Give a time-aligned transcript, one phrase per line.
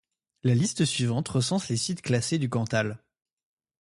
[0.41, 2.97] La liste suivante recense les sites classés du Cantal.